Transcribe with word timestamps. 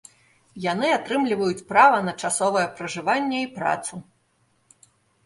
Яны 0.71 0.87
атрымліваюць 0.93 1.65
права 1.71 1.99
на 2.07 2.13
часовае 2.29 2.63
пражыванне 2.79 3.43
і 3.43 3.51
працу. 3.59 4.01